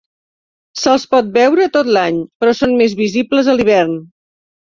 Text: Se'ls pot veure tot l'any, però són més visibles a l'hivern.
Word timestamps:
Se'ls 0.83 1.03
pot 1.09 1.27
veure 1.35 1.67
tot 1.75 1.91
l'any, 1.97 2.17
però 2.43 2.55
són 2.61 2.73
més 2.81 2.97
visibles 3.01 3.51
a 3.53 3.55
l'hivern. 3.59 3.97